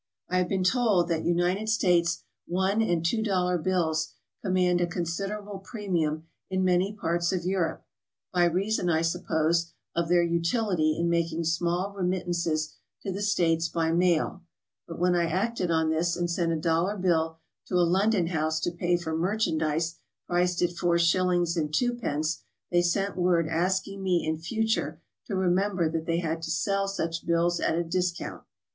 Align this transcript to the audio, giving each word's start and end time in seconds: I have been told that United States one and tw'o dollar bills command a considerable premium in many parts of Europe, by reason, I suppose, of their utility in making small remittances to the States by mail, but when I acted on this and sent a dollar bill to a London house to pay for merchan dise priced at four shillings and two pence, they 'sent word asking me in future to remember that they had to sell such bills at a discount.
I 0.29 0.39
have 0.39 0.47
been 0.49 0.63
told 0.63 1.09
that 1.09 1.23
United 1.25 1.69
States 1.69 2.23
one 2.47 2.81
and 2.81 3.05
tw'o 3.05 3.23
dollar 3.23 3.59
bills 3.59 4.15
command 4.43 4.81
a 4.81 4.87
considerable 4.87 5.59
premium 5.59 6.25
in 6.49 6.63
many 6.63 6.91
parts 6.91 7.31
of 7.31 7.45
Europe, 7.45 7.85
by 8.33 8.45
reason, 8.45 8.89
I 8.89 9.03
suppose, 9.03 9.73
of 9.95 10.09
their 10.09 10.23
utility 10.23 10.97
in 10.97 11.07
making 11.07 11.43
small 11.43 11.93
remittances 11.93 12.73
to 13.03 13.11
the 13.11 13.21
States 13.21 13.67
by 13.69 13.91
mail, 13.91 14.41
but 14.87 14.97
when 14.97 15.13
I 15.13 15.25
acted 15.29 15.69
on 15.69 15.91
this 15.91 16.15
and 16.15 16.27
sent 16.27 16.51
a 16.51 16.55
dollar 16.57 16.97
bill 16.97 17.37
to 17.67 17.75
a 17.75 17.85
London 17.85 18.25
house 18.25 18.59
to 18.61 18.71
pay 18.71 18.97
for 18.97 19.15
merchan 19.15 19.59
dise 19.59 19.99
priced 20.25 20.63
at 20.63 20.71
four 20.71 20.97
shillings 20.97 21.55
and 21.55 21.71
two 21.71 21.93
pence, 21.93 22.41
they 22.71 22.81
'sent 22.81 23.17
word 23.17 23.47
asking 23.47 24.01
me 24.01 24.25
in 24.25 24.39
future 24.39 24.99
to 25.27 25.35
remember 25.35 25.87
that 25.87 26.07
they 26.07 26.17
had 26.17 26.41
to 26.41 26.49
sell 26.49 26.87
such 26.87 27.23
bills 27.27 27.59
at 27.59 27.77
a 27.77 27.83
discount. 27.83 28.41